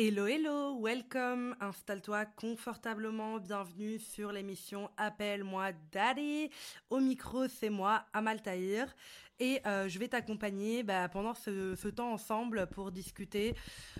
[0.00, 6.50] Hello, hello, welcome, installe-toi confortablement, bienvenue sur l'émission Appelle-moi Daddy.
[6.88, 8.94] Au micro, c'est moi, Amal Tahir,
[9.40, 13.56] et euh, je vais t'accompagner bah, pendant ce, temps ensemble pour discuter.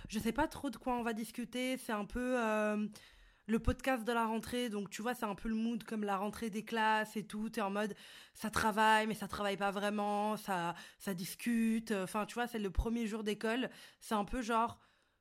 [0.09, 2.87] Je sais pas trop de quoi on va discuter, c'est un peu euh,
[3.47, 6.17] le podcast de la rentrée, donc tu vois, c'est un peu le mood comme la
[6.17, 7.97] rentrée des classes et tout, t'es en mode
[8.35, 12.71] ça travaille, mais ça travaille pas vraiment, ça, ça discute, enfin tu vois, c'est le
[12.71, 13.69] premier jour d'école,
[13.99, 14.79] c'est un peu genre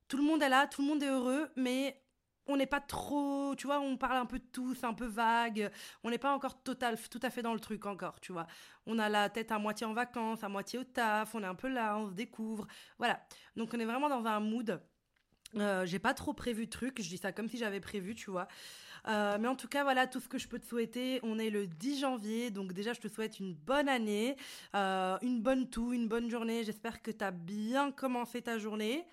[0.07, 2.01] tout le monde est là, tout le monde est heureux, mais
[2.47, 5.05] on n'est pas trop, tu vois, on parle un peu de tout, c'est un peu
[5.05, 5.69] vague,
[6.03, 8.47] on n'est pas encore total, tout à fait dans le truc encore, tu vois.
[8.85, 11.55] On a la tête à moitié en vacances, à moitié au taf, on est un
[11.55, 12.67] peu là, on se découvre,
[12.97, 13.21] voilà.
[13.55, 14.81] Donc on est vraiment dans un mood.
[15.55, 18.31] Euh, j'ai pas trop prévu de truc, je dis ça comme si j'avais prévu, tu
[18.31, 18.47] vois.
[19.07, 21.19] Euh, mais en tout cas, voilà tout ce que je peux te souhaiter.
[21.23, 24.35] On est le 10 janvier, donc déjà, je te souhaite une bonne année,
[24.75, 26.63] euh, une bonne toux, une bonne journée.
[26.63, 29.05] J'espère que tu as bien commencé ta journée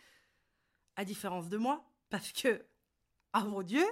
[0.96, 2.64] à différence de moi, parce que,
[3.32, 3.84] ah mon Dieu,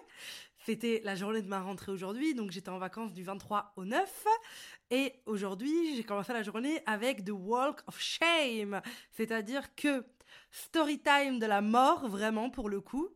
[0.65, 4.27] c'était la journée de ma rentrée aujourd'hui, donc j'étais en vacances du 23 au 9,
[4.91, 10.05] et aujourd'hui j'ai commencé la journée avec The Walk of Shame, c'est-à-dire que
[10.51, 13.09] story time de la mort, vraiment pour le coup,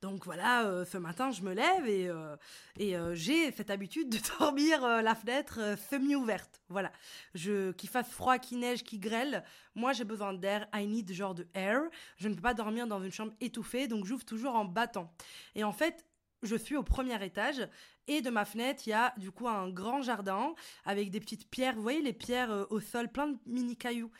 [0.00, 2.36] donc voilà, euh, ce matin, je me lève et, euh,
[2.80, 6.62] euh, j'ai cette habitude de dormir la fenêtre semi-ouverte.
[6.68, 6.92] Voilà.
[7.34, 10.68] Qu'il fasse froid, qu'il neige, qu'il grêle, moi j'ai besoin d'air.
[10.72, 11.82] I need genre de air.
[12.16, 15.12] Je ne peux pas dormir dans une chambre étouffée, donc j'ouvre toujours en battant.
[15.56, 16.04] Et en fait,
[16.42, 17.68] je suis au premier étage
[18.06, 21.50] et de ma fenêtre, il y a du coup un grand jardin avec des petites
[21.50, 21.74] pierres.
[21.74, 24.12] Vous voyez les pierres au sol, plein de mini cailloux.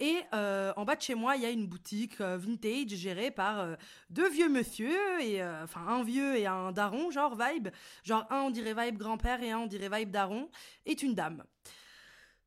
[0.00, 3.32] Et euh, en bas de chez moi, il y a une boutique euh, vintage gérée
[3.32, 3.74] par euh,
[4.10, 7.68] deux vieux monsieur, et enfin un vieux et un daron, genre vibe.
[8.04, 10.48] Genre un on dirait vibe grand-père et un on dirait vibe daron,
[10.86, 11.42] est une dame.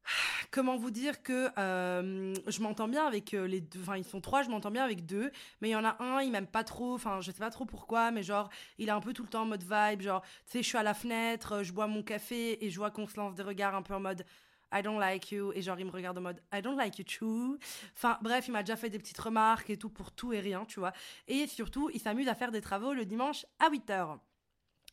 [0.52, 4.50] Comment vous dire que je m'entends bien avec les deux, enfin ils sont trois, je
[4.50, 7.22] m'entends bien avec deux, mais il y en a un, il m'aime pas trop, enfin
[7.22, 9.46] je sais pas trop pourquoi, mais genre il est un peu tout le temps en
[9.46, 12.70] mode vibe, genre tu sais je suis à la fenêtre, je bois mon café et
[12.70, 14.26] je vois qu'on se lance des regards un peu en mode
[14.72, 15.52] I don't like you.
[15.54, 17.58] Et genre, il me regarde en mode I don't like you too.
[17.96, 20.66] Enfin, bref, il m'a déjà fait des petites remarques et tout pour tout et rien,
[20.66, 20.94] tu vois.
[21.28, 24.20] Et surtout, il s'amuse à faire des travaux le dimanche à 8h.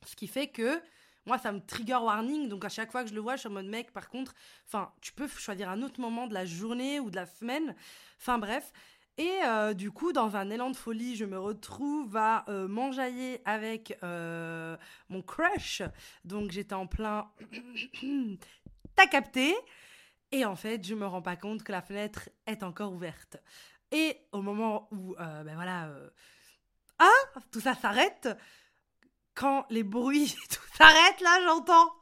[0.06, 0.80] Ce qui fait que
[1.26, 2.48] moi, ça me trigger warning.
[2.48, 4.34] Donc, à chaque fois que je le vois, je suis en mode mec, par contre,
[4.66, 7.74] enfin, tu peux choisir un autre moment de la journée ou de la semaine.
[8.18, 8.72] Enfin, bref.
[9.18, 13.42] Et euh, du coup, dans un élan de folie, je me retrouve à euh, m'enjailler
[13.44, 14.76] avec euh,
[15.08, 15.82] mon crush.
[16.24, 17.28] Donc j'étais en plein
[18.98, 19.54] t'as capté
[20.32, 23.36] Et en fait, je me rends pas compte que la fenêtre est encore ouverte.
[23.92, 26.10] Et au moment où, euh, ben voilà, euh,
[26.98, 28.28] ah, tout ça s'arrête,
[29.34, 31.94] quand les bruits, tout s'arrête, là, j'entends.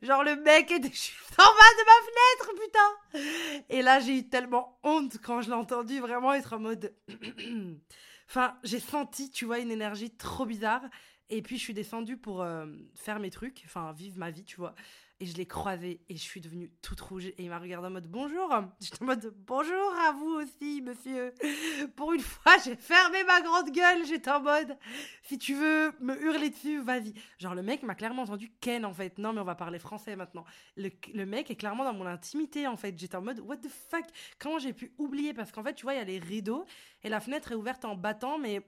[0.00, 3.64] Genre le mec est juste en bas de ma fenêtre, putain.
[3.68, 6.94] Et là, j'ai eu tellement honte quand je l'ai entendu vraiment être en mode.
[8.28, 10.82] enfin, j'ai senti, tu vois, une énergie trop bizarre.
[11.30, 14.56] Et puis je suis descendue pour euh, faire mes trucs, enfin vivre ma vie, tu
[14.56, 14.74] vois.
[15.20, 17.26] Et je l'ai croisé et je suis devenue toute rouge.
[17.26, 18.48] Et il m'a regardé en mode bonjour.
[18.80, 21.32] J'étais en mode bonjour à vous aussi, monsieur.
[21.96, 24.04] Pour une fois, j'ai fermé ma grande gueule.
[24.06, 24.76] J'étais en mode
[25.22, 27.14] si tu veux me hurler dessus, vas-y.
[27.38, 29.18] Genre, le mec m'a clairement entendu Ken en fait.
[29.18, 30.44] Non, mais on va parler français maintenant.
[30.76, 32.98] Le, le mec est clairement dans mon intimité en fait.
[32.98, 34.06] J'étais en mode what the fuck?
[34.40, 35.32] Comment j'ai pu oublier?
[35.32, 36.64] Parce qu'en fait, tu vois, il y a les rideaux
[37.04, 38.66] et la fenêtre est ouverte en battant, mais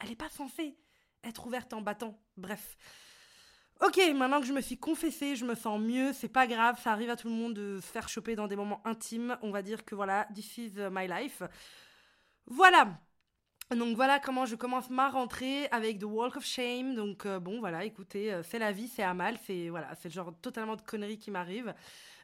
[0.00, 0.76] elle n'est pas censée
[1.46, 2.18] ouverte en battant.
[2.36, 2.76] Bref.
[3.80, 6.90] Ok, maintenant que je me suis confessée, je me sens mieux, c'est pas grave, ça
[6.90, 9.38] arrive à tout le monde de faire choper dans des moments intimes.
[9.42, 11.42] On va dire que voilà, this is my life.
[12.46, 12.98] Voilà.
[13.70, 16.94] Donc voilà comment je commence ma rentrée avec The Walk of Shame.
[16.94, 20.08] Donc euh, bon voilà, écoutez, euh, c'est la vie, c'est à mal, c'est voilà, c'est
[20.08, 21.74] le genre totalement de conneries qui m'arrive.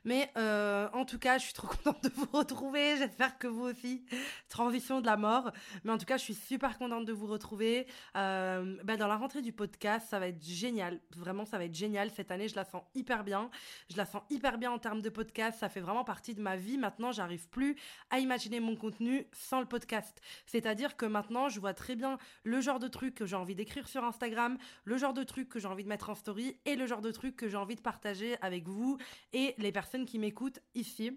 [0.05, 2.97] Mais euh, en tout cas, je suis trop contente de vous retrouver.
[2.97, 4.05] J'espère que vous aussi.
[4.49, 5.51] Transition de la mort.
[5.83, 7.87] Mais en tout cas, je suis super contente de vous retrouver.
[8.17, 11.01] Euh, bah, dans la rentrée du podcast, ça va être génial.
[11.17, 12.11] Vraiment, ça va être génial.
[12.11, 13.51] Cette année, je la sens hyper bien.
[13.91, 15.59] Je la sens hyper bien en termes de podcast.
[15.59, 16.77] Ça fait vraiment partie de ma vie.
[16.77, 17.77] Maintenant, j'arrive plus
[18.11, 20.21] à imaginer mon contenu sans le podcast.
[20.47, 23.89] C'est-à-dire que maintenant, je vois très bien le genre de truc que j'ai envie d'écrire
[23.89, 26.87] sur Instagram, le genre de truc que j'ai envie de mettre en story et le
[26.87, 28.99] genre de truc que j'ai envie de partager avec vous
[29.33, 31.17] et les personnes qui m'écoutent ici.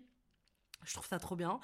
[0.85, 1.59] Je trouve ça trop bien.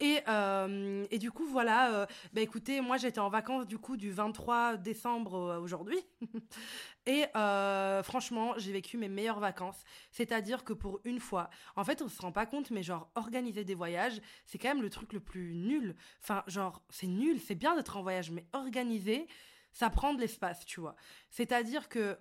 [0.00, 3.96] Et, euh, et du coup, voilà, euh, bah écoutez, moi j'étais en vacances du coup
[3.96, 5.98] du 23 décembre aujourd'hui.
[7.06, 9.82] et euh, franchement, j'ai vécu mes meilleures vacances.
[10.10, 13.64] C'est-à-dire que pour une fois, en fait, on se rend pas compte, mais genre, organiser
[13.64, 15.94] des voyages, c'est quand même le truc le plus nul.
[16.22, 19.28] Enfin, genre, c'est nul, c'est bien d'être en voyage, mais organiser,
[19.72, 20.96] ça prend de l'espace, tu vois.
[21.30, 22.18] C'est-à-dire que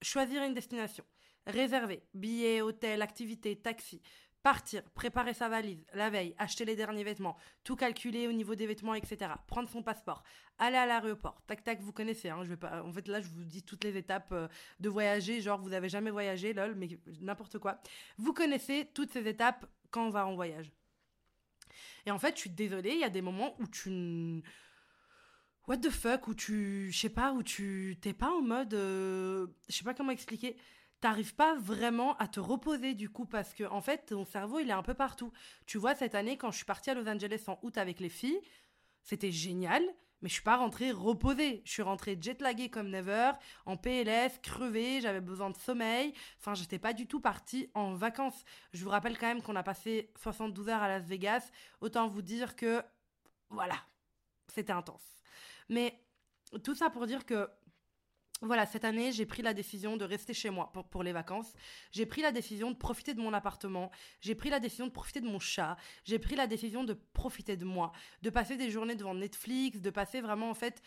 [0.00, 1.04] choisir une destination,
[1.46, 4.00] réserver, billets, hôtel, activités, taxi,
[4.42, 8.66] Partir, préparer sa valise, la veille, acheter les derniers vêtements, tout calculer au niveau des
[8.66, 9.30] vêtements, etc.
[9.46, 10.24] Prendre son passeport,
[10.58, 13.28] aller à l'aéroport, tac tac, vous connaissez, hein, je vais pas, en fait là je
[13.28, 14.48] vous dis toutes les étapes euh,
[14.80, 16.88] de voyager, genre vous avez jamais voyagé, lol, mais
[17.20, 17.80] n'importe quoi.
[18.18, 20.72] Vous connaissez toutes ces étapes quand on va en voyage.
[22.04, 24.42] Et en fait, je suis désolée, il y a des moments où tu
[25.68, 29.46] what the fuck où tu je sais pas où tu t'es pas en mode euh,
[29.68, 30.56] je sais pas comment expliquer
[31.02, 34.70] t'arrives pas vraiment à te reposer du coup parce que en fait ton cerveau il
[34.70, 35.32] est un peu partout.
[35.66, 38.08] Tu vois cette année quand je suis partie à Los Angeles en août avec les
[38.08, 38.40] filles,
[39.02, 39.82] c'était génial,
[40.22, 41.60] mais je suis pas rentrée reposée.
[41.64, 43.32] Je suis rentrée jetlaguée comme never,
[43.66, 46.14] en PLS, crevée, j'avais besoin de sommeil.
[46.38, 48.44] Enfin, j'étais pas du tout partie en vacances.
[48.72, 51.50] Je vous rappelle quand même qu'on a passé 72 heures à Las Vegas.
[51.80, 52.80] Autant vous dire que
[53.50, 53.76] voilà,
[54.46, 55.02] c'était intense.
[55.68, 56.00] Mais
[56.62, 57.50] tout ça pour dire que
[58.42, 61.52] voilà, cette année, j'ai pris la décision de rester chez moi pour, les vacances.
[61.92, 63.90] J'ai pris la décision de profiter de mon appartement.
[64.20, 65.76] J'ai pris la décision de profiter de mon chat.
[66.04, 67.92] J'ai pris la décision de profiter de moi.
[68.22, 70.82] De passer des journées devant Netflix, de passer vraiment, en fait,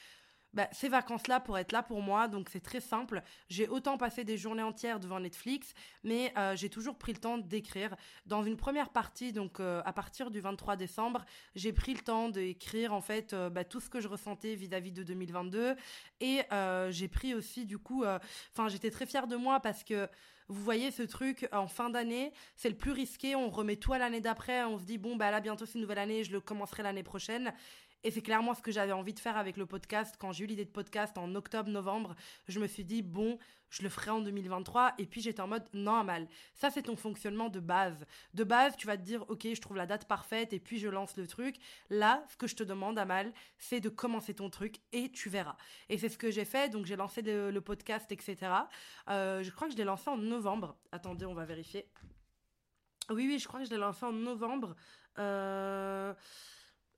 [0.56, 2.28] bah, ces vacances-là pour être là pour moi.
[2.28, 3.22] Donc c'est très simple.
[3.50, 5.74] J'ai autant passé des journées entières devant Netflix,
[6.04, 7.96] mais euh, j'ai toujours pris le temps d'écrire.
[8.26, 11.26] Dans une première partie, donc euh, à partir du 23 décembre,
[11.56, 14.92] j'ai pris le temps d'écrire en fait euh, bah, tout ce que je ressentais vis-à-vis
[14.92, 15.76] de 2022.
[16.22, 16.42] Et
[16.90, 20.08] j'ai pris aussi du coup, enfin j'étais très fière de moi parce que
[20.48, 23.98] vous voyez ce truc en fin d'année, c'est le plus risqué, on remet tout à
[23.98, 26.40] l'année d'après, on se dit bon bah là bientôt c'est une nouvelle année, je le
[26.40, 27.52] commencerai l'année prochaine.
[28.06, 30.16] Et c'est clairement ce que j'avais envie de faire avec le podcast.
[30.20, 32.16] Quand j'ai eu l'idée de podcast en octobre-novembre,
[32.48, 33.40] je me suis dit, bon,
[33.72, 34.94] je le ferai en 2023.
[35.00, 36.28] Et puis j'étais en mode, non, mal.
[36.54, 38.06] Ça, c'est ton fonctionnement de base.
[38.36, 40.88] De base, tu vas te dire, ok, je trouve la date parfaite et puis je
[40.88, 41.56] lance le truc.
[41.90, 45.58] Là, ce que je te demande, Amal, c'est de commencer ton truc et tu verras.
[45.90, 46.70] Et c'est ce que j'ai fait.
[46.70, 48.38] Donc j'ai lancé le, podcast, etc.
[49.10, 50.78] Euh, je crois que je l'ai lancé en novembre.
[50.92, 51.90] Attendez, on va vérifier.
[53.10, 54.76] Oui, oui, je crois que je l'ai lancé en novembre.
[55.18, 56.14] Euh...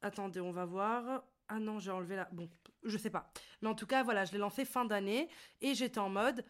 [0.02, 1.24] Attendez, on va voir.
[1.48, 2.28] Ah non, j'ai enlevé la.
[2.32, 2.50] Bon,
[2.84, 3.32] je sais pas.
[3.62, 5.30] Mais en tout cas, voilà, je l'ai lancé fin d'année
[5.62, 6.44] et j'étais en mode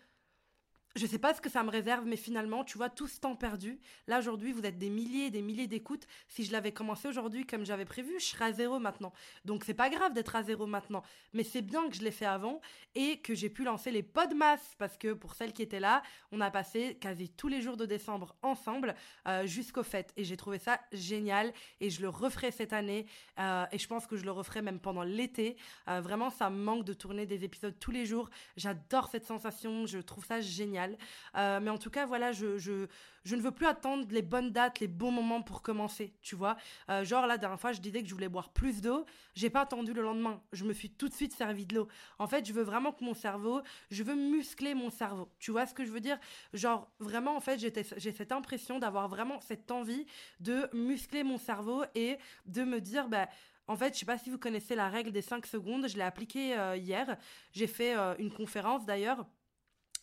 [0.97, 3.35] je sais pas ce que ça me réserve, mais finalement, tu vois, tout ce temps
[3.35, 3.79] perdu.
[4.07, 6.07] Là, aujourd'hui, vous êtes des milliers et des milliers d'écoutes.
[6.27, 9.13] Si je l'avais commencé aujourd'hui comme j'avais prévu, je serais à zéro maintenant.
[9.45, 11.03] Donc, c'est pas grave d'être à zéro maintenant.
[11.33, 12.61] Mais c'est bien que je l'ai fait avant
[12.95, 16.01] et que j'ai pu lancer les podmas parce que pour celles qui étaient là,
[16.31, 18.95] on a passé quasi tous les jours de décembre ensemble
[19.27, 20.13] euh, jusqu'au fêtes.
[20.17, 23.05] Et j'ai trouvé ça génial et je le referai cette année.
[23.39, 25.57] Euh, et je pense que je le referai même pendant l'été.
[25.89, 28.29] Euh, vraiment, ça me manque de tourner des épisodes tous les jours.
[28.55, 29.85] J'adore cette sensation.
[29.85, 30.86] Je trouve ça génial.
[31.35, 32.87] Euh, mais en tout cas, voilà, je, je,
[33.23, 36.57] je, ne veux plus attendre les bonnes dates, les bons moments pour commencer, tu vois.
[36.89, 39.05] Euh, genre, la dernière fois, je disais que je voulais boire plus d'eau.
[39.35, 40.41] J'ai pas attendu le lendemain.
[40.53, 41.87] Je me suis tout de suite servi de l'eau.
[42.19, 43.61] En fait, je veux vraiment que mon cerveau,
[43.91, 45.29] je veux muscler mon cerveau.
[45.39, 46.19] Tu vois ce que je veux dire?
[46.53, 50.05] Genre, vraiment, en fait, j'ai cette impression d'avoir vraiment cette envie
[50.39, 53.27] de muscler mon cerveau et de me dire, bah,
[53.67, 56.03] en fait, je sais pas si vous connaissez la règle des 5 secondes, je l'ai
[56.03, 57.17] appliquée euh, hier.
[57.51, 59.25] J'ai fait une conférence d'ailleurs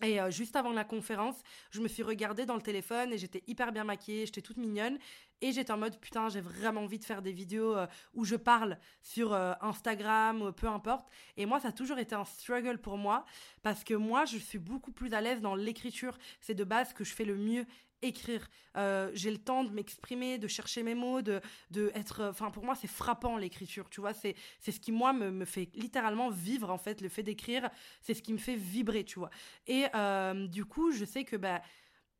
[0.02, 1.36] et euh, juste avant la conférence,
[1.70, 4.98] je me suis regardée dans le téléphone et j'étais hyper bien maquillée, j'étais toute mignonne.
[5.40, 8.36] Et j'étais en mode, putain, j'ai vraiment envie de faire des vidéos euh, où je
[8.36, 11.06] parle sur euh, Instagram ou peu importe.
[11.36, 13.26] Et moi, ça a toujours été un struggle pour moi
[13.62, 16.16] parce que moi, je suis beaucoup plus à l'aise dans l'écriture.
[16.40, 17.66] C'est de base que je fais le mieux
[18.04, 18.48] écrire.
[18.76, 21.40] Euh, j'ai le temps de m'exprimer, de chercher mes mots, de,
[21.70, 22.24] de être.
[22.24, 23.88] Enfin, pour moi, c'est frappant l'écriture.
[23.90, 27.00] Tu vois, c'est c'est ce qui moi me, me, fait littéralement vivre en fait.
[27.00, 27.68] Le fait d'écrire,
[28.00, 29.04] c'est ce qui me fait vibrer.
[29.04, 29.30] Tu vois.
[29.66, 31.60] Et euh, du coup, je sais que bah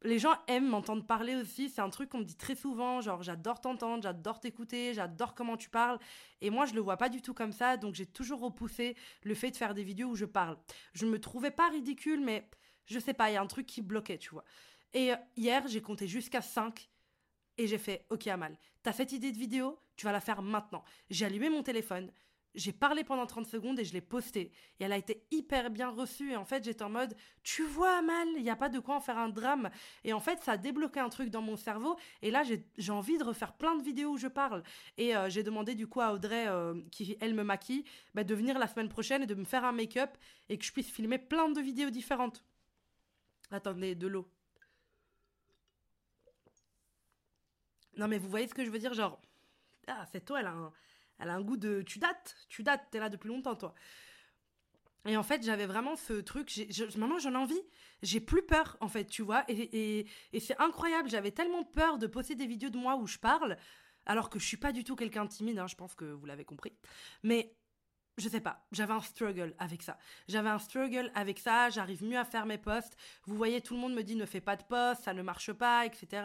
[0.05, 1.69] les gens aiment m'entendre parler aussi.
[1.69, 5.57] C'est un truc qu'on me dit très souvent, genre j'adore t'entendre, j'adore t'écouter, j'adore comment
[5.57, 5.99] tu parles.
[6.41, 9.35] Et moi, je le vois pas du tout comme ça, donc j'ai toujours repoussé le
[9.35, 10.59] fait de faire des vidéos où je parle.
[10.93, 12.47] Je me trouvais pas ridicule, mais
[12.87, 14.45] je sais pas, il y a un truc qui bloquait, tu vois.
[14.95, 16.89] Et euh, hier, j'ai compté jusqu'à 5
[17.59, 20.83] et j'ai fait OK Amal, t'as cette idée de vidéo, tu vas la faire maintenant.
[21.11, 22.11] J'ai allumé mon téléphone,
[22.55, 24.53] j'ai parlé pendant 30 secondes et je l'ai postée.
[24.79, 26.33] Et elle a été hyper bien reçue.
[26.33, 28.97] Et en fait, j'étais en mode, tu vois, Amal, il n'y a pas de quoi
[28.97, 29.71] en faire un drame.
[30.05, 31.97] Et en fait, ça a débloqué un truc dans mon cerveau.
[32.23, 34.63] Et là, j'ai envie de refaire plein de vidéos où je parle.
[34.99, 37.85] Et euh, j'ai demandé du coup à Audrey, euh, qui elle me maquille,
[38.15, 40.17] bah, de venir la semaine prochaine et de me faire un make-up
[40.49, 42.45] et que je puisse filmer plein de vidéos différentes.
[43.51, 44.29] Attendez, de l'eau.
[47.97, 49.21] Non, mais vous voyez ce que je veux dire Genre,
[49.87, 50.73] ah, cette eau, elle a un,
[51.19, 51.83] elle a un goût de.
[51.83, 53.75] Tu dates, tu dates, t'es là depuis longtemps, toi.
[55.07, 56.51] Et en fait, j'avais vraiment ce truc.
[56.97, 57.61] maintenant, j'en ai envie.
[58.03, 59.45] J'ai plus peur, en fait, tu vois.
[59.49, 61.11] Et, et, c'est incroyable.
[61.11, 63.59] J'avais tellement peur de poster des vidéos de moi où je parle,
[64.07, 66.25] alors que je suis pas du tout quelqu'un de timide, hein, je pense que vous
[66.25, 66.73] l'avez compris.
[67.23, 67.55] Mais
[68.16, 69.99] je sais pas, j'avais un struggle avec ça.
[70.28, 72.97] J'avais un struggle avec ça, j'arrive mieux à faire mes posts.
[73.25, 75.52] Vous voyez, tout le monde me dit ne fais pas de posts, ça ne marche
[75.52, 76.23] pas, etc.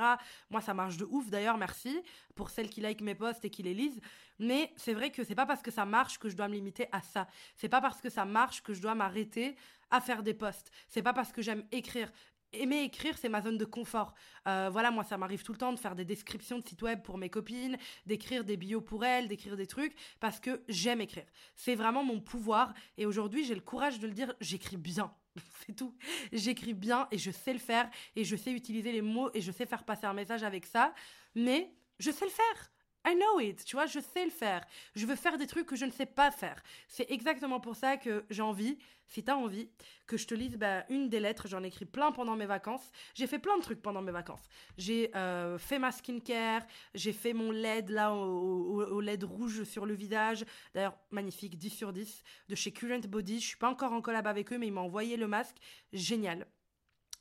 [0.49, 2.01] Moi, ça marche de ouf d'ailleurs, merci
[2.35, 3.99] pour celles qui like mes posts et qui les lisent.
[4.37, 6.87] Mais c'est vrai que c'est pas parce que ça marche que je dois me limiter
[6.91, 7.27] à ça.
[7.55, 9.55] C'est pas parce que ça marche que je dois m'arrêter
[9.91, 10.71] à faire des posts.
[10.87, 12.11] C'est pas parce que j'aime écrire
[12.53, 14.13] aimer écrire, c'est ma zone de confort.
[14.47, 17.01] Euh, voilà, moi, ça m'arrive tout le temps de faire des descriptions de sites web
[17.01, 21.25] pour mes copines, d'écrire des bios pour elles, d'écrire des trucs, parce que j'aime écrire.
[21.55, 22.73] C'est vraiment mon pouvoir.
[22.97, 25.13] Et aujourd'hui, j'ai le courage de le dire, j'écris bien.
[25.65, 25.95] c'est tout.
[26.31, 29.51] J'écris bien et je sais le faire et je sais utiliser les mots et je
[29.51, 30.93] sais faire passer un message avec ça.
[31.35, 32.71] Mais je sais le faire.
[33.05, 34.65] I know it, tu vois, je sais le faire.
[34.95, 36.61] Je veux faire des trucs que je ne sais pas faire.
[36.87, 39.69] C'est exactement pour ça que j'ai envie, si t'as envie,
[40.05, 41.47] que je te lise bah, une des lettres.
[41.47, 42.91] J'en ai écrit plein pendant mes vacances.
[43.15, 44.43] J'ai fait plein de trucs pendant mes vacances.
[44.77, 46.63] J'ai euh, fait ma skincare,
[46.93, 50.45] j'ai fait mon LED là au, LED rouge sur le visage.
[50.73, 53.39] D'ailleurs, magnifique, 10 sur 10 de chez Current Body.
[53.39, 55.55] Je suis pas encore en collab avec eux, mais ils m'ont envoyé le masque.
[55.93, 56.45] Génial.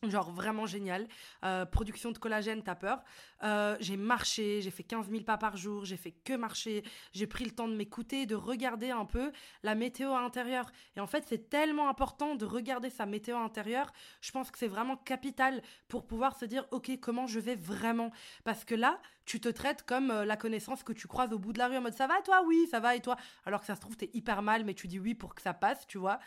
[0.07, 1.09] Genre vraiment génial.
[1.45, 3.03] Euh, production de collagène, t'as peur.
[3.43, 6.85] Euh, j'ai marché, j'ai fait 15 000 pas par jour, j'ai fait que marcher.
[7.13, 9.33] J'ai pris le temps de m'écouter, de regarder un peu
[9.65, 10.71] la météo intérieure.
[10.97, 13.93] Et en fait, c'est tellement important de regarder sa météo intérieure.
[14.21, 18.13] Je pense que c'est vraiment capital pour pouvoir se dire, OK, comment je vais vraiment?
[18.45, 21.53] Parce que là, tu te traites comme euh, la connaissance que tu croises au bout
[21.53, 22.45] de la rue en mode, ça va toi?
[22.47, 23.17] Oui, ça va et toi?
[23.45, 25.55] Alors que ça se trouve, t'es hyper mal, mais tu dis oui pour que ça
[25.55, 26.21] passe, tu vois.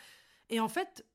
[0.50, 1.06] Et en fait,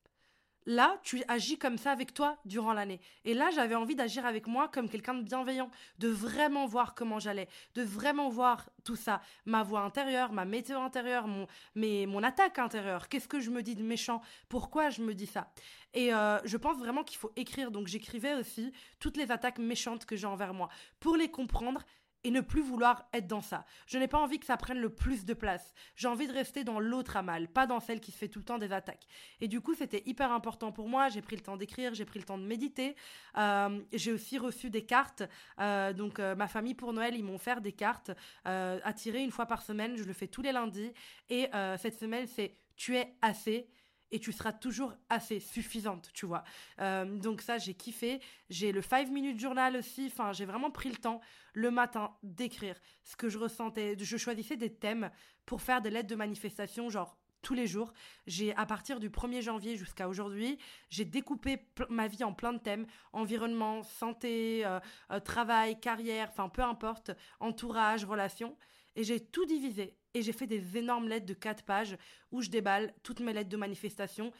[0.67, 3.00] Là, tu agis comme ça avec toi durant l'année.
[3.24, 7.19] Et là, j'avais envie d'agir avec moi comme quelqu'un de bienveillant, de vraiment voir comment
[7.19, 12.59] j'allais, de vraiment voir tout ça, ma voix intérieure, ma météo intérieure, mon, mon attaque
[12.59, 13.07] intérieure.
[13.07, 14.21] Qu'est-ce que je me dis de méchant?
[14.50, 15.50] Pourquoi je me dis ça?
[15.93, 17.71] Et euh, je pense vraiment qu'il faut écrire.
[17.71, 20.67] Donc j'écrivais aussi toutes les attaques méchantes que j'ai envers moi
[21.00, 21.81] pour les comprendre
[22.27, 23.65] et ne plus vouloir être dans ça.
[23.86, 25.74] Je n'ai pas envie que ça prenne le plus de place.
[25.96, 28.46] J'ai envie de rester dans l'autre amal, pas dans celle qui se fait tout le
[28.46, 29.07] temps des attaques.
[29.39, 31.07] Et du coup, c'était hyper important pour moi.
[31.07, 32.98] J'ai pris le temps d'écrire, j'ai pris le temps de méditer.
[33.38, 35.24] Euh, j'ai aussi reçu des cartes.
[35.62, 38.12] Euh, donc, euh, ma famille pour Noël, ils m'ont offert des cartes
[38.43, 39.96] à tirer une fois par semaine.
[39.96, 40.91] Je le fais tous les lundis.
[41.29, 43.69] Et cette semaine, c'est tu es assez
[44.12, 46.44] et tu seras toujours assez suffisante, tu vois.
[46.80, 48.22] Euh, donc ça, j'ai kiffé.
[48.50, 50.10] J'ai le 5 minutes journal aussi.
[50.12, 51.22] Enfin, j'ai vraiment pris le temps
[51.54, 53.96] le matin d'écrire ce que je ressentais.
[54.00, 55.10] Je choisissais des thèmes
[55.46, 57.94] pour faire des lettres de manifestation, genre tous les jours.
[58.26, 60.58] J'ai, à partir du 1er janvier jusqu'à aujourd'hui,
[60.90, 62.86] j'ai découpé ma vie en plein de thèmes.
[63.14, 64.80] Environnement, santé, euh,
[65.12, 68.58] euh, travail, carrière, enfin peu importe, entourage, relations.
[68.98, 69.96] Et j'ai tout divisé.
[70.13, 71.96] Et j'ai fait des énormes lettres de 4 pages
[72.32, 74.34] où je déballe toutes mes lettres de manifestation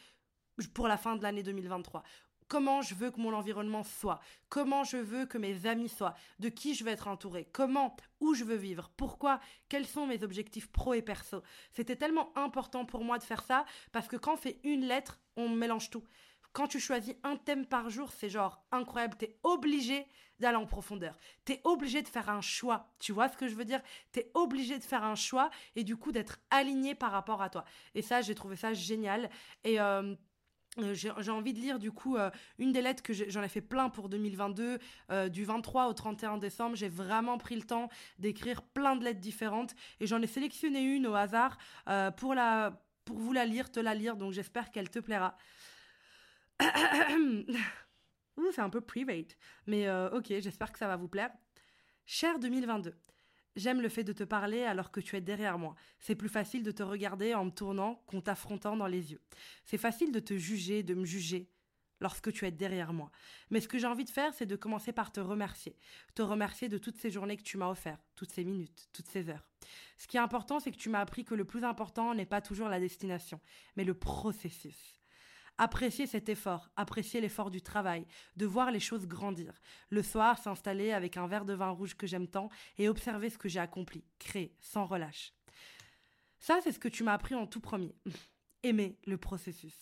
[0.74, 2.02] pour la fin de l'année 2023.
[2.48, 6.48] Comment je veux que mon environnement soit, comment je veux que mes amis soient, de
[6.48, 9.38] qui je veux être entouré, comment, où je veux vivre, pourquoi,
[9.68, 11.42] quels sont mes objectifs pro et perso?
[11.72, 15.20] C'était tellement important pour moi de faire ça parce que quand on fait une lettre,
[15.36, 16.02] on mélange tout
[16.52, 19.16] quand tu choisis un thème par jour, c'est genre incroyable.
[19.18, 20.06] Tu es obligé
[20.38, 21.16] d'aller en profondeur.
[21.44, 22.90] Tu es obligé de faire un choix.
[22.98, 23.80] Tu vois ce que je veux dire?
[24.12, 27.50] Tu es obligé de faire un choix et du coup d'être aligné par rapport à
[27.50, 27.64] toi.
[27.94, 29.30] Et ça, j'ai trouvé ça génial.
[29.64, 29.80] Et.
[29.80, 30.14] Euh,
[30.78, 33.62] euh, j'ai envie de lire du coup euh, une des lettres que j'en ai fait
[33.62, 34.78] plein pour 2022
[35.30, 37.88] du 23 au 31 décembre j'ai vraiment pris le temps
[38.18, 41.56] d'écrire plein de lettres différentes et j'en ai sélectionné une au hasard
[42.18, 45.36] pour la pour vous la lire te la lire donc j'espère qu'elle te plaira
[48.52, 49.36] c'est un peu private.
[49.66, 51.30] Mais euh, ok, j'espère que ça va vous plaire.
[52.06, 52.94] Cher 2022,
[53.56, 55.74] j'aime le fait de te parler alors que tu es derrière moi.
[55.98, 59.20] C'est plus facile de te regarder en me tournant qu'en t'affrontant dans les yeux.
[59.64, 61.50] C'est facile de te juger, de me juger
[62.00, 63.10] lorsque tu es derrière moi.
[63.50, 65.76] Mais ce que j'ai envie de faire, c'est de commencer par te remercier.
[66.14, 69.28] Te remercier de toutes ces journées que tu m'as offertes, toutes ces minutes, toutes ces
[69.28, 69.48] heures.
[69.96, 72.40] Ce qui est important, c'est que tu m'as appris que le plus important n'est pas
[72.40, 73.40] toujours la destination,
[73.76, 74.97] mais le processus.
[75.58, 79.52] Apprécier cet effort, apprécier l'effort du travail, de voir les choses grandir.
[79.90, 82.48] Le soir, s'installer avec un verre de vin rouge que j'aime tant
[82.78, 85.32] et observer ce que j'ai accompli, créer, sans relâche.
[86.38, 87.96] Ça, c'est ce que tu m'as appris en tout premier.
[88.62, 89.74] Aimer le processus.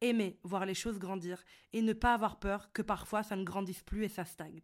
[0.00, 3.82] Aimer voir les choses grandir et ne pas avoir peur que parfois ça ne grandisse
[3.82, 4.60] plus et ça stagne.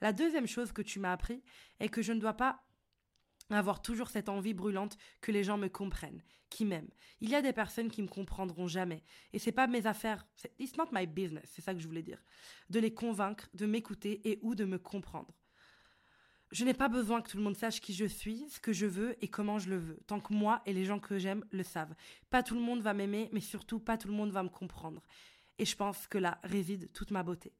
[0.00, 1.42] La deuxième chose que tu m'as appris
[1.80, 2.62] est que je ne dois pas
[3.52, 6.90] avoir toujours cette envie brûlante que les gens me comprennent, qui m'aiment.
[7.20, 10.26] Il y a des personnes qui me comprendront jamais et c'est pas mes affaires,
[10.58, 12.22] it's not my business, c'est ça que je voulais dire,
[12.70, 15.34] de les convaincre, de m'écouter et ou de me comprendre.
[16.50, 18.84] Je n'ai pas besoin que tout le monde sache qui je suis, ce que je
[18.84, 21.62] veux et comment je le veux, tant que moi et les gens que j'aime le
[21.62, 21.94] savent.
[22.28, 25.02] Pas tout le monde va m'aimer, mais surtout pas tout le monde va me comprendre.
[25.58, 27.54] Et je pense que là réside toute ma beauté.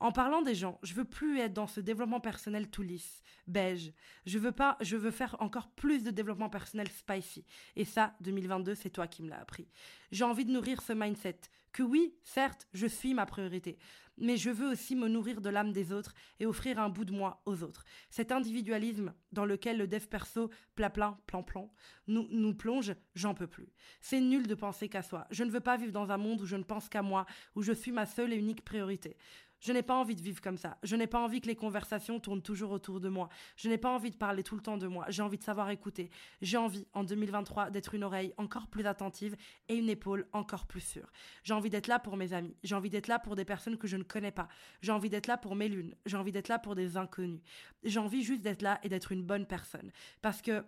[0.00, 3.92] En parlant des gens, je veux plus être dans ce développement personnel tout lisse, beige.
[4.26, 7.44] Je veux pas, je veux faire encore plus de développement personnel spicy.
[7.76, 9.68] Et ça, 2022, c'est toi qui me l'as appris.
[10.12, 11.40] J'ai envie de nourrir ce mindset
[11.72, 13.78] que oui, certes, je suis ma priorité,
[14.16, 17.12] mais je veux aussi me nourrir de l'âme des autres et offrir un bout de
[17.12, 17.84] moi aux autres.
[18.10, 21.72] Cet individualisme dans lequel le dev perso plaplan, plan plan
[22.06, 23.72] nous, nous plonge, j'en peux plus.
[24.00, 25.26] C'est nul de penser qu'à soi.
[25.30, 27.62] Je ne veux pas vivre dans un monde où je ne pense qu'à moi, où
[27.62, 29.16] je suis ma seule et unique priorité.
[29.64, 30.76] Je n'ai pas envie de vivre comme ça.
[30.82, 33.30] Je n'ai pas envie que les conversations tournent toujours autour de moi.
[33.56, 35.06] Je n'ai pas envie de parler tout le temps de moi.
[35.08, 36.10] J'ai envie de savoir écouter.
[36.42, 39.36] J'ai envie, en 2023, d'être une oreille encore plus attentive
[39.68, 41.10] et une épaule encore plus sûre.
[41.44, 42.54] J'ai envie d'être là pour mes amis.
[42.62, 44.48] J'ai envie d'être là pour des personnes que je ne connais pas.
[44.82, 45.94] J'ai envie d'être là pour mes lunes.
[46.04, 47.40] J'ai envie d'être là pour des inconnus.
[47.84, 49.90] J'ai envie juste d'être là et d'être une bonne personne.
[50.20, 50.62] Parce que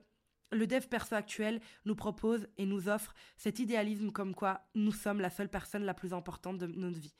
[0.53, 5.21] le dev perso actuel nous propose et nous offre cet idéalisme comme quoi nous sommes
[5.21, 7.15] la seule personne la plus importante de notre vie.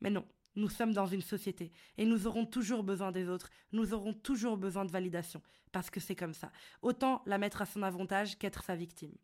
[0.00, 0.24] Mais non,
[0.58, 4.56] nous sommes dans une société et nous aurons toujours besoin des autres, nous aurons toujours
[4.56, 5.40] besoin de validation,
[5.72, 6.52] parce que c'est comme ça.
[6.82, 9.14] Autant la mettre à son avantage qu'être sa victime.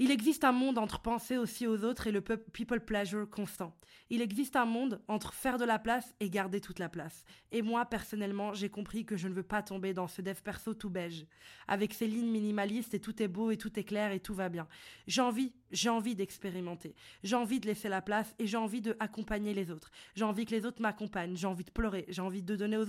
[0.00, 3.76] Il existe un monde entre penser aussi aux autres et le people pleasure constant.
[4.10, 7.24] Il existe un monde entre faire de la place et garder toute la place.
[7.50, 10.72] Et moi, personnellement, j'ai compris que je ne veux pas tomber dans ce dev perso
[10.72, 11.26] tout beige.
[11.66, 14.48] Avec ses lignes minimalistes et tout est beau et tout est clair et tout va
[14.48, 14.68] bien.
[15.08, 16.94] J'ai envie, j'ai envie d'expérimenter.
[17.22, 19.90] J'ai envie de laisser la place et j'ai envie de accompagner les autres.
[20.14, 21.36] J'ai envie que les autres m'accompagnent.
[21.36, 22.04] J'ai envie de pleurer.
[22.08, 22.86] J'ai envie de donner aux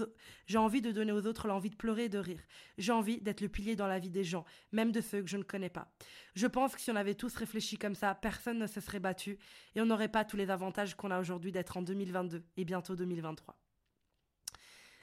[0.48, 2.42] j'ai envie de donner aux autres l'envie de pleurer et de rire.
[2.78, 5.38] J'ai envie d'être le pilier dans la vie des gens, même de ceux que je
[5.38, 5.92] ne connais pas.
[6.36, 9.38] Je pense que si on avait tous réfléchi comme ça, personne ne se serait battu
[9.76, 12.96] et on n'aurait pas tous les avantages qu'on a aujourd'hui d'être en 2022 et bientôt
[12.96, 13.58] 2023.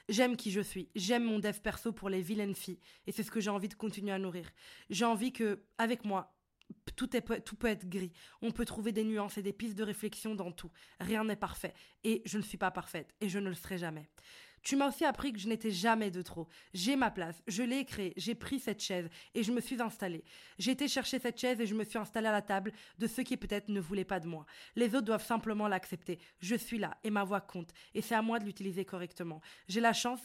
[0.09, 3.31] J'aime qui je suis, j'aime mon dev perso pour les vilaines filles et c'est ce
[3.31, 4.49] que j'ai envie de continuer à nourrir.
[4.89, 6.36] J'ai envie que, avec moi,
[6.95, 8.11] tout, est, tout peut être gris.
[8.41, 10.71] On peut trouver des nuances et des pistes de réflexion dans tout.
[10.99, 11.73] Rien n'est parfait.
[12.03, 13.13] Et je ne suis pas parfaite.
[13.21, 14.09] Et je ne le serai jamais.
[14.63, 16.47] Tu m'as aussi appris que je n'étais jamais de trop.
[16.73, 20.25] J'ai ma place, je l'ai créée, j'ai pris cette chaise et je me suis installée.
[20.57, 23.23] J'ai été chercher cette chaise et je me suis installée à la table de ceux
[23.23, 24.45] qui peut-être ne voulaient pas de moi.
[24.75, 26.19] Les autres doivent simplement l'accepter.
[26.41, 29.41] Je suis là et ma voix compte et c'est à moi de l'utiliser correctement.
[29.69, 30.19] J'ai la chance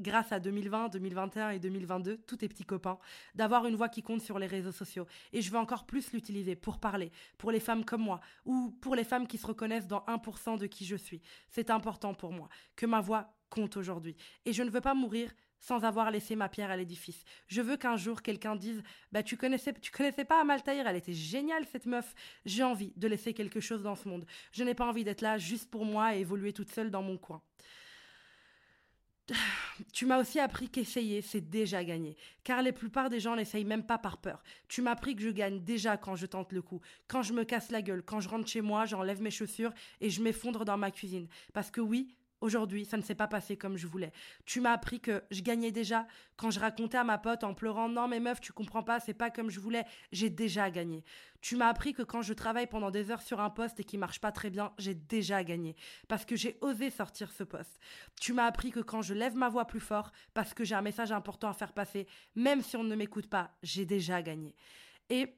[0.00, 2.98] grâce à 2020, 2021 et 2022, tous tes petits copains,
[3.34, 5.06] d'avoir une voix qui compte sur les réseaux sociaux.
[5.32, 8.94] Et je veux encore plus l'utiliser pour parler, pour les femmes comme moi, ou pour
[8.94, 11.20] les femmes qui se reconnaissent dans 1% de qui je suis.
[11.48, 14.16] C'est important pour moi que ma voix compte aujourd'hui.
[14.44, 15.30] Et je ne veux pas mourir
[15.64, 17.24] sans avoir laissé ma pierre à l'édifice.
[17.46, 21.14] Je veux qu'un jour quelqu'un dise "Bah tu connaissais tu connaissais pas Amaltaïr, elle était
[21.14, 22.14] géniale cette meuf."
[22.44, 24.26] J'ai envie de laisser quelque chose dans ce monde.
[24.52, 27.16] Je n'ai pas envie d'être là juste pour moi et évoluer toute seule dans mon
[27.16, 27.40] coin.
[29.92, 32.16] Tu m'as aussi appris qu'essayer, c'est déjà gagner.
[32.44, 34.42] Car la plupart des gens n'essayent même pas par peur.
[34.68, 36.80] Tu m'as appris que je gagne déjà quand je tente le coup.
[37.08, 40.10] Quand je me casse la gueule, quand je rentre chez moi, j'enlève mes chaussures et
[40.10, 41.28] je m'effondre dans ma cuisine.
[41.52, 44.12] Parce que oui, Aujourd'hui, ça ne s'est pas passé comme je voulais.
[44.44, 47.88] Tu m'as appris que je gagnais déjà quand je racontais à ma pote en pleurant
[47.88, 51.04] "Non mais meuf, tu comprends pas, c'est pas comme je voulais." J'ai déjà gagné.
[51.40, 53.96] Tu m'as appris que quand je travaille pendant des heures sur un poste et qui
[53.96, 55.74] marche pas très bien, j'ai déjà gagné
[56.06, 57.80] parce que j'ai osé sortir ce poste.
[58.20, 60.82] Tu m'as appris que quand je lève ma voix plus fort parce que j'ai un
[60.82, 64.54] message important à faire passer, même si on ne m'écoute pas, j'ai déjà gagné.
[65.08, 65.34] Et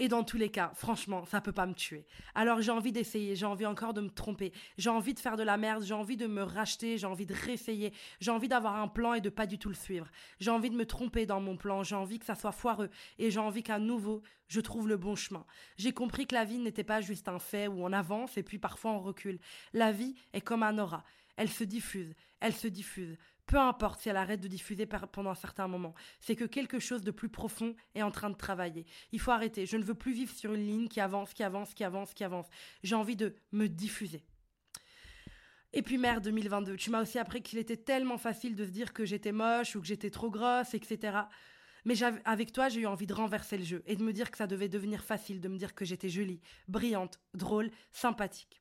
[0.00, 2.06] et dans tous les cas, franchement, ça peut pas me tuer.
[2.34, 5.42] Alors j'ai envie d'essayer, j'ai envie encore de me tromper, j'ai envie de faire de
[5.42, 8.88] la merde, j'ai envie de me racheter, j'ai envie de réessayer, j'ai envie d'avoir un
[8.88, 10.06] plan et de pas du tout le suivre.
[10.38, 13.30] J'ai envie de me tromper dans mon plan, j'ai envie que ça soit foireux et
[13.30, 15.44] j'ai envie qu'à nouveau, je trouve le bon chemin.
[15.76, 18.58] J'ai compris que la vie n'était pas juste un fait où on avance et puis
[18.58, 19.40] parfois on recule.
[19.72, 21.04] La vie est comme un aura.
[21.36, 23.16] Elle se diffuse, elle se diffuse
[23.48, 27.02] peu importe si elle arrête de diffuser pendant un certain moment, c'est que quelque chose
[27.02, 28.84] de plus profond est en train de travailler.
[29.10, 29.64] Il faut arrêter.
[29.64, 32.24] Je ne veux plus vivre sur une ligne qui avance, qui avance, qui avance, qui
[32.24, 32.46] avance.
[32.82, 34.22] J'ai envie de me diffuser.
[35.72, 38.92] Et puis merde 2022, tu m'as aussi appris qu'il était tellement facile de se dire
[38.92, 41.18] que j'étais moche ou que j'étais trop grosse, etc.
[41.86, 41.94] Mais
[42.26, 44.46] avec toi, j'ai eu envie de renverser le jeu et de me dire que ça
[44.46, 48.60] devait devenir facile, de me dire que j'étais jolie, brillante, drôle, sympathique.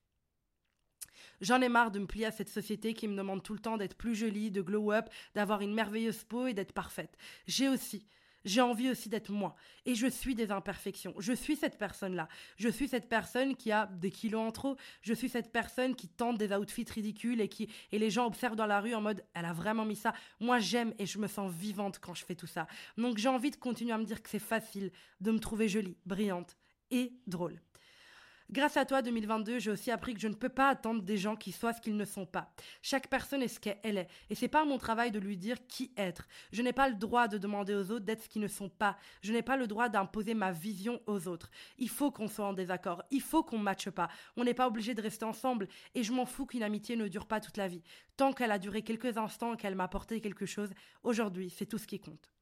[1.42, 3.78] J'en ai marre de me plier à cette société qui me demande tout le temps
[3.78, 7.18] d'être plus jolie, de glow up, d'avoir une merveilleuse peau et d'être parfaite.
[7.46, 8.08] J'ai aussi,
[8.48, 9.56] j'ai envie aussi d'être moi.
[9.86, 11.14] Et je suis des imperfections.
[11.20, 12.30] Je suis cette personne-là.
[12.56, 14.78] Je suis cette personne qui a des kilos en trop.
[15.02, 18.56] Je suis cette personne qui tente des outfits ridicules et qui, et les gens observent
[18.56, 20.14] dans la rue en mode, elle a vraiment mis ça.
[20.40, 22.68] Moi, j'aime et je me sens vivante quand je fais tout ça.
[22.98, 25.98] Donc, j'ai envie de continuer à me dire que c'est facile de me trouver jolie,
[26.06, 26.56] brillante
[26.90, 27.62] et drôle.
[28.50, 31.36] Grâce à toi, 2022, j'ai aussi appris que je ne peux pas attendre des gens
[31.36, 32.54] qui soient ce qu'ils ne sont pas.
[32.82, 34.08] Chaque personne est ce qu'elle est.
[34.30, 36.30] Et c'est pas mon travail de lui dire qui être.
[36.54, 38.98] Je n'ai pas le droit de demander aux autres d'être ce qu'ils ne sont pas.
[39.22, 41.52] Je n'ai pas le droit d'imposer ma vision aux autres.
[41.78, 43.04] Il faut qu'on soit en désaccord.
[43.12, 44.08] Il faut qu'on matche pas.
[44.38, 45.68] On n'est pas obligé de rester ensemble.
[45.94, 47.84] Et je m'en fous qu'une amitié ne dure pas toute la vie.
[48.16, 50.70] Tant qu'elle a duré quelques instants et qu'elle m'a apporté quelque chose,
[51.04, 52.37] aujourd'hui, c'est tout ce qui compte.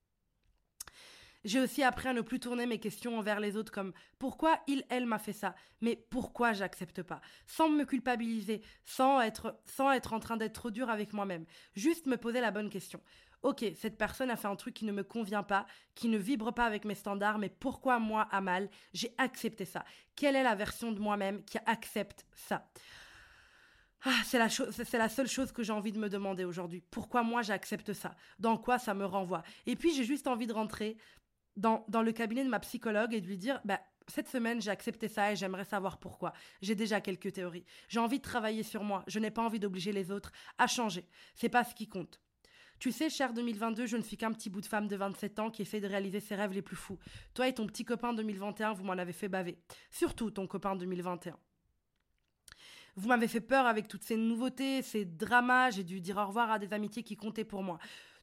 [1.45, 4.83] J'ai aussi appris à ne plus tourner mes questions envers les autres comme pourquoi il,
[4.89, 10.13] elle m'a fait ça, mais pourquoi j'accepte pas, sans me culpabiliser, sans être, sans être
[10.13, 11.45] en train d'être trop dur avec moi-même.
[11.75, 12.99] Juste me poser la bonne question.
[13.43, 16.51] Ok, cette personne a fait un truc qui ne me convient pas, qui ne vibre
[16.51, 19.85] pas avec mes standards, mais pourquoi moi, à mal, j'ai accepté ça?
[20.15, 22.67] Quelle est la version de moi-même qui accepte ça?
[24.03, 26.81] Ah, c'est la, c'est la seule chose que j'ai envie de me demander aujourd'hui.
[26.91, 28.15] Pourquoi moi j'accepte ça?
[28.39, 29.43] Dans quoi ça me renvoie?
[29.65, 30.97] Et puis j'ai juste envie de rentrer
[31.57, 35.07] dans, le cabinet de ma psychologue et de lui dire, bah, cette semaine, j'ai accepté
[35.07, 36.33] ça et j'aimerais savoir pourquoi.
[36.61, 37.65] J'ai déjà quelques théories.
[37.87, 39.03] J'ai envie de travailler sur moi.
[39.07, 41.07] Je n'ai pas envie d'obliger les autres à changer.
[41.33, 42.19] C'est pas ce qui compte.
[42.79, 45.49] Tu sais, cher 2022, je ne suis qu'un petit bout de femme de 27 ans
[45.49, 46.99] qui essaie de réaliser ses rêves les plus fous.
[47.33, 49.57] Toi et ton petit copain 2021, vous m'en avez fait baver.
[49.91, 51.37] Surtout ton copain 2021.
[52.97, 55.71] Vous m'avez fait peur avec toutes ces nouveautés, ces dramas.
[55.71, 57.77] J'ai dû dire au revoir à des amitiés qui comptaient pour moi.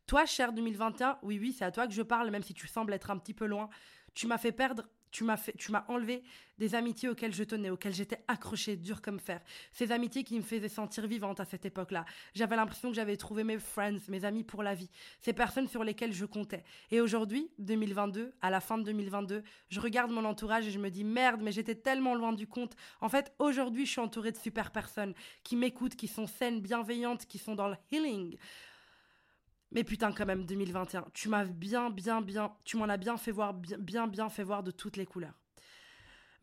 [0.06, 2.92] Toi, cher 2021, oui, oui, c'est à toi que je parle, même si tu sembles
[2.92, 3.68] être un petit peu loin.
[4.14, 6.22] Tu m'as fait perdre, tu m'as fait, tu m'as enlevé
[6.58, 9.40] des amitiés auxquelles je tenais, auxquelles j'étais accrochée, dur comme fer.
[9.72, 12.04] Ces amitiés qui me faisaient sentir vivante à cette époque-là.
[12.34, 14.90] J'avais l'impression que j'avais trouvé mes friends, mes amis pour la vie.
[15.20, 16.64] Ces personnes sur lesquelles je comptais.
[16.90, 20.90] Et aujourd'hui, 2022, à la fin de 2022, je regarde mon entourage et je me
[20.90, 22.74] dis merde, mais j'étais tellement loin du compte.
[23.00, 27.26] En fait, aujourd'hui, je suis entourée de super personnes qui m'écoutent, qui sont saines, bienveillantes,
[27.26, 28.36] qui sont dans le healing.
[29.72, 33.32] Mais putain, quand même, 2021, tu m'as bien, bien, bien, tu m'en as bien fait
[33.32, 35.34] voir, bien, bien, bien fait voir de toutes les couleurs.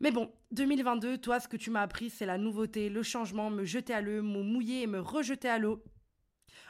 [0.00, 3.64] Mais bon, 2022, toi, ce que tu m'as appris, c'est la nouveauté, le changement, me
[3.64, 5.84] jeter à l'eau, me mouiller et me rejeter à l'eau.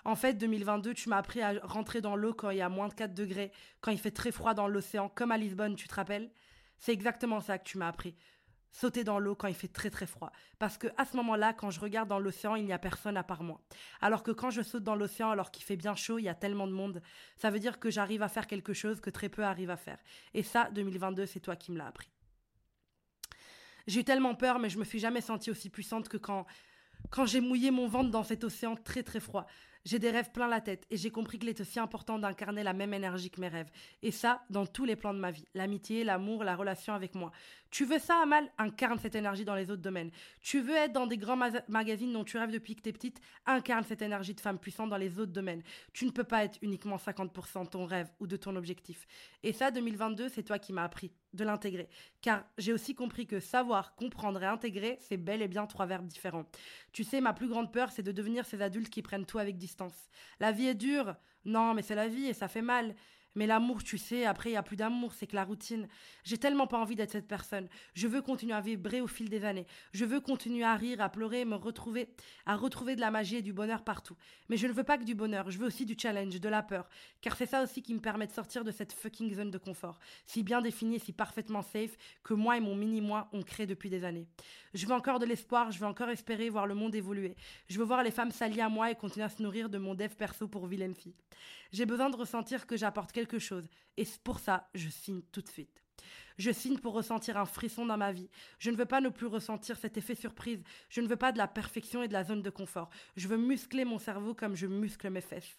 [0.05, 2.89] En fait, 2022, tu m'as appris à rentrer dans l'eau quand il y a moins
[2.89, 5.95] de 4 degrés, quand il fait très froid dans l'océan, comme à Lisbonne, tu te
[5.95, 6.31] rappelles?
[6.79, 8.17] C'est exactement ça que tu m'as appris
[8.73, 10.33] sauter dans l'eau quand il fait très très froid.
[10.59, 13.23] Parce que à ce moment-là, quand je regarde dans l'océan, il n'y a personne à
[13.23, 13.61] part moi.
[14.01, 16.35] Alors que quand je saute dans l'océan alors qu'il fait bien chaud, il y a
[16.35, 17.03] tellement de monde,
[17.37, 19.99] ça veut dire que j'arrive à faire quelque chose que très peu arrivent à faire.
[20.35, 22.09] Et ça, 2022, c'est toi qui me l'as appris.
[23.87, 26.47] J'ai eu tellement peur, mais je me suis jamais sentie aussi puissante que quand,
[27.11, 29.47] quand j'ai mouillé mon ventre dans cet océan très très froid.
[29.87, 32.75] J'ai des rêves plein la tête et j'ai compris qu'il est aussi important d'incarner la
[32.75, 33.71] même énergie que mes rêves.
[34.03, 35.47] Et ça, dans tous les plans de ma vie.
[35.55, 37.33] L'amitié, l'amour, la relation avec moi.
[37.71, 38.51] Tu veux ça, Amal?
[38.59, 40.11] Incarne cette énergie dans les autres domaines.
[40.43, 41.39] Tu veux être dans des grands
[41.69, 43.21] magazines dont tu rêves depuis que t'es petite?
[43.47, 45.63] Incarne cette énergie de femme puissante dans les autres domaines.
[45.93, 49.07] Tu ne peux pas être uniquement 50% de ton rêve ou de ton objectif.
[49.43, 51.89] Et ça, 2022, c'est toi qui m'as appris de l'intégrer.
[52.23, 56.07] Car j'ai aussi compris que savoir, comprendre et intégrer, c'est bel et bien trois verbes
[56.07, 56.47] différents.
[56.93, 59.57] Tu sais, ma plus grande peur, c'est de devenir ces adultes qui prennent tout avec
[59.57, 59.70] distance.
[60.39, 61.17] La vie est dure.
[61.45, 62.95] Non, mais c'est la vie et ça fait mal.
[63.37, 65.87] Mais l'amour, tu sais, après, il n'y a plus d'amour, c'est que la routine.
[66.25, 67.69] J'ai tellement pas envie d'être cette personne.
[67.95, 69.67] Je veux continuer à vibrer au fil des années.
[69.93, 72.09] Je veux continuer à rire, à pleurer, me retrouver,
[72.47, 74.17] à retrouver de la magie et du bonheur partout.
[74.49, 76.63] Mais je ne veux pas que du bonheur, je veux aussi du challenge, de la
[76.63, 76.89] peur.
[77.21, 79.99] Car c'est ça aussi qui me permet de sortir de cette fucking zone de confort.
[80.27, 83.91] Si bien définie et si parfaitement safe que moi et mon mini-moi ont créé depuis
[83.91, 84.27] des années.
[84.75, 87.37] Je veux encore de l'espoir, je veux encore espérer voir le monde évoluer.
[87.69, 89.95] Je veux voir les femmes s'allier à moi et continuer à se nourrir de mon
[89.95, 91.15] dev perso pour vilaine fille.
[91.73, 93.69] J'ai besoin de ressentir que j'apporte quelque chose.
[93.97, 95.83] Et pour ça, je signe tout de suite.
[96.39, 98.31] Je signe pour ressentir un frisson dans ma vie.
[98.59, 100.63] Je ne veux pas ne plus ressentir cet effet surprise.
[100.89, 102.89] Je ne veux pas de la perfection et de la zone de confort.
[103.17, 105.59] Je veux muscler mon cerveau comme je muscle mes fesses.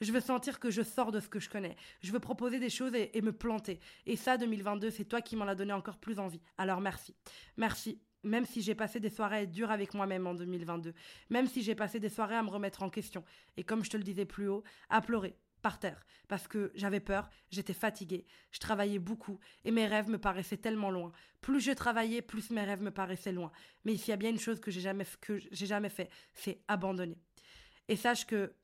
[0.00, 1.76] Je veux sentir que je sors de ce que je connais.
[2.02, 3.78] Je veux proposer des choses et, et me planter.
[4.06, 6.40] Et ça, 2022, c'est toi qui m'en as donné encore plus envie.
[6.58, 7.14] Alors merci.
[7.56, 10.92] Merci même si j'ai passé des soirées dures avec moi-même en 2022,
[11.30, 13.24] même si j'ai passé des soirées à me remettre en question,
[13.56, 17.00] et comme je te le disais plus haut, à pleurer, par terre, parce que j'avais
[17.00, 21.12] peur, j'étais fatiguée, je travaillais beaucoup, et mes rêves me paraissaient tellement loin.
[21.40, 23.52] Plus je travaillais, plus mes rêves me paraissaient loin.
[23.84, 26.60] Mais s'il y a bien une chose que j'ai jamais, que j'ai jamais fait, c'est
[26.68, 27.18] abandonner.
[27.88, 28.54] Et sache que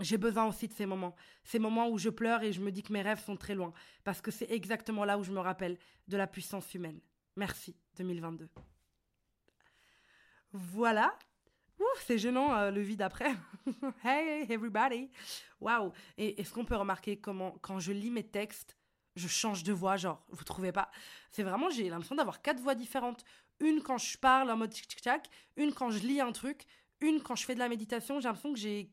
[0.00, 2.82] j'ai besoin aussi de ces moments, ces moments où je pleure et je me dis
[2.82, 3.72] que mes rêves sont très loin,
[4.04, 7.00] parce que c'est exactement là où je me rappelle de la puissance humaine.
[7.36, 8.48] Merci 2022.
[10.52, 11.16] Voilà.
[12.06, 13.34] C'est gênant euh, le vide après.
[14.04, 15.10] hey everybody.
[15.60, 15.92] Waouh.
[16.18, 18.76] Et est-ce qu'on peut remarquer comment quand je lis mes textes,
[19.16, 20.90] je change de voix, genre, vous trouvez pas?
[21.30, 23.24] C'est vraiment, j'ai l'impression d'avoir quatre voix différentes.
[23.60, 26.66] Une quand je parle en mode tchic-tchac, une quand je lis un truc,
[27.00, 28.90] une quand je fais de la méditation, j'ai l'impression que j'ai...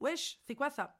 [0.00, 0.96] Wesh, c'est quoi ça?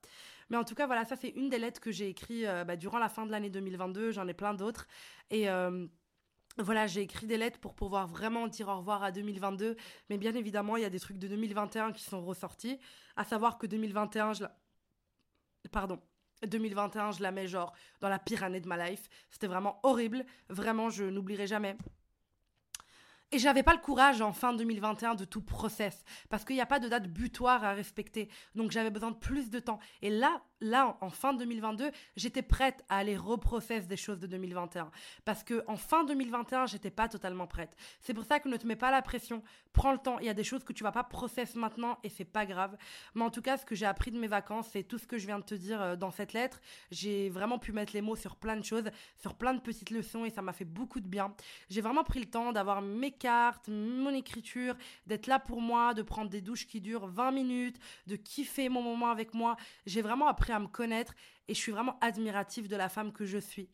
[0.49, 2.77] Mais en tout cas, voilà, ça c'est une des lettres que j'ai écrites euh, bah,
[2.77, 4.13] durant la fin de l'année 2022.
[4.13, 4.87] J'en ai plein d'autres.
[5.31, 5.87] Et, euh,
[6.59, 9.77] voilà, j'ai écrit des lettres pour pouvoir vraiment dire au revoir à 2022.
[10.11, 12.79] Mais bien évidemment, il y a des trucs de 2021 qui sont ressortis.
[13.17, 14.57] À savoir que 2021, je la...
[15.71, 16.01] Pardon.
[16.47, 19.09] 2021, je la mets genre dans la pire année de ma life.
[19.31, 20.27] C'était vraiment horrible.
[20.49, 21.77] Vraiment, je n'oublierai jamais.
[23.31, 26.67] Et j'avais pas le courage en fin 2021 de tout process parce qu'il n'y a
[26.67, 28.29] pas de date butoir à respecter.
[28.55, 29.79] Donc j'avais besoin de plus de temps.
[30.03, 34.91] Et là, là, en fin 2022, j'étais prête à aller reprocess des choses de 2021.
[35.25, 37.77] Parce que en fin 2021, j'étais pas totalement prête.
[38.01, 39.43] C'est pour ça que ne te mets pas la pression.
[39.73, 40.19] Prends le temps.
[40.21, 42.77] Il y a des choses que tu vas pas process maintenant et c'est pas grave.
[43.15, 45.19] Mais en tout cas, ce que j'ai appris de mes vacances, c'est tout ce que
[45.19, 46.61] je viens de te dire euh, dans cette lettre.
[46.91, 48.85] J'ai vraiment pu mettre les mots sur plein de choses,
[49.17, 51.35] sur plein de petites leçons et ça m'a fait beaucoup de bien.
[51.71, 56.03] J'ai vraiment pris le temps d'avoir mes cartes, mon écriture, d'être là pour moi, de
[56.03, 59.57] prendre des douches qui durent 20 minutes, de kiffer mon moment avec moi.
[59.87, 61.15] J'ai vraiment à me connaître
[61.49, 63.71] et je suis vraiment admirative de la femme que je suis.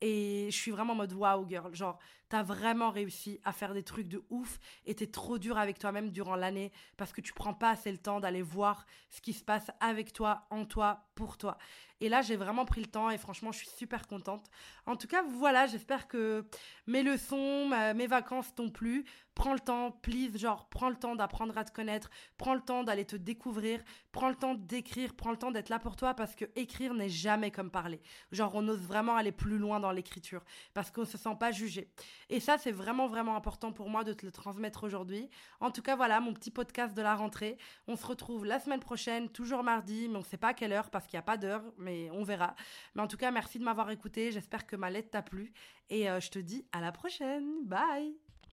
[0.00, 1.98] Et je suis vraiment en mode wow girl, genre
[2.28, 6.10] t'as vraiment réussi à faire des trucs de ouf et t'es trop dur avec toi-même
[6.10, 9.44] durant l'année parce que tu prends pas assez le temps d'aller voir ce qui se
[9.44, 11.56] passe avec toi, en toi, pour toi.
[12.00, 14.50] Et là, j'ai vraiment pris le temps et franchement, je suis super contente.
[14.84, 16.44] En tout cas, voilà, j'espère que
[16.86, 19.06] mes leçons, mes vacances t'ont plu.
[19.34, 22.84] Prends le temps, please, genre, prends le temps d'apprendre à te connaître, prends le temps
[22.84, 26.36] d'aller te découvrir, prends le temps d'écrire, prends le temps d'être là pour toi parce
[26.36, 28.00] que écrire n'est jamais comme parler.
[28.30, 31.90] Genre, on ose vraiment aller plus loin dans l'écriture parce qu'on se sent pas jugé.
[32.30, 35.28] Et ça, c'est vraiment, vraiment important pour moi de te le transmettre aujourd'hui.
[35.60, 37.58] En tout cas, voilà, mon petit podcast de la rentrée.
[37.88, 40.90] On se retrouve la semaine prochaine, toujours mardi, mais on sait pas à quelle heure
[40.90, 42.54] parce qu'il n'y a pas d'heure, mais on verra.
[42.94, 44.30] Mais en tout cas, merci de m'avoir écouté.
[44.30, 45.52] J'espère que ma lettre t'a plu.
[45.90, 47.64] Et euh, je te dis à la prochaine.
[47.64, 48.23] Bye